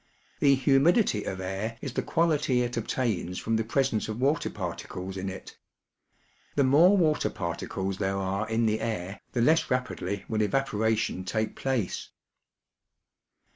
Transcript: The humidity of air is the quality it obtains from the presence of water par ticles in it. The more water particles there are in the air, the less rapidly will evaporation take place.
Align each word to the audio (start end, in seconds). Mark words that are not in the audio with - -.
The 0.39 0.55
humidity 0.55 1.25
of 1.25 1.39
air 1.39 1.77
is 1.79 1.93
the 1.93 2.01
quality 2.01 2.63
it 2.63 2.75
obtains 2.75 3.37
from 3.37 3.55
the 3.55 3.63
presence 3.63 4.07
of 4.09 4.19
water 4.19 4.49
par 4.49 4.75
ticles 4.75 5.15
in 5.15 5.29
it. 5.29 5.59
The 6.55 6.63
more 6.63 6.97
water 6.97 7.29
particles 7.29 7.99
there 7.99 8.17
are 8.17 8.49
in 8.49 8.65
the 8.65 8.79
air, 8.79 9.21
the 9.33 9.41
less 9.43 9.69
rapidly 9.69 10.25
will 10.27 10.41
evaporation 10.41 11.23
take 11.23 11.55
place. 11.55 12.09